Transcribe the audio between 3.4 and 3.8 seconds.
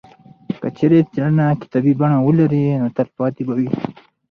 به وي.